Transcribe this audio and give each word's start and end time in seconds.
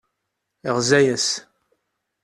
Yeɣza-as. 0.63 1.27